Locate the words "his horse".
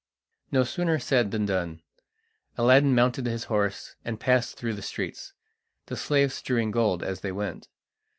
3.27-3.95